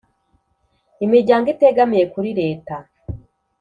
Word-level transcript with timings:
Imiryango 1.05 1.47
itegamiye 1.55 2.05
kuri 2.13 2.29
Leta, 2.39 2.75